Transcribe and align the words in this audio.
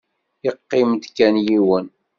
Yeqqim-d 0.45 1.03
kan 1.15 1.35
yiwen. 1.45 1.85